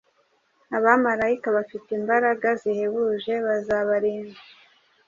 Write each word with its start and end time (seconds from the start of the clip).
Abamalayika 0.77 1.47
bafite 1.57 1.89
imbaraga 1.99 2.47
zihebuje 2.61 3.33
bazabarinda, 3.45 4.39